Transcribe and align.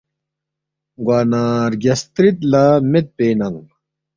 گوانہ 1.05 1.43
رگیاسترِد 1.71 2.37
لہ 2.51 2.63
میدپے 2.91 3.27
ننگ 3.39 3.61